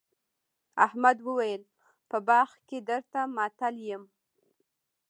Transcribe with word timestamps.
احمد 0.85 1.17
وويل: 1.27 1.61
په 2.09 2.17
باغ 2.27 2.49
کې 2.67 2.77
درته 2.89 3.19
ماتل 3.35 3.75
یم. 3.89 4.03